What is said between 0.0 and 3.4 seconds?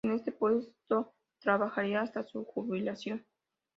En este puesto trabajaría hasta su jubilación.